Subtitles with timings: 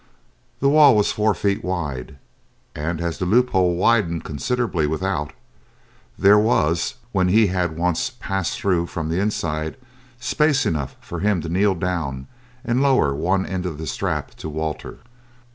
[0.61, 2.17] The wall was four feet wide,
[2.73, 5.31] and as the loophole widened considerably without,
[6.17, 9.77] there was, when he had once passed through from the inside,
[10.19, 12.25] space enough for him to kneel down
[12.65, 15.01] and lower one end of the strap to Walter.